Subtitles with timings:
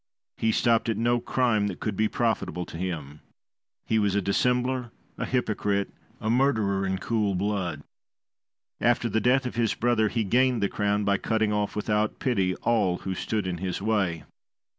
[0.37, 3.19] He stopped at no crime that could be profitable to him;
[3.85, 4.89] he was a dissembler,
[5.19, 7.83] a hypocrite, a murderer in cool blood.
[8.79, 12.55] After the death of his brother he gained the crown by cutting off, without pity,
[12.63, 14.23] all who stood in his way.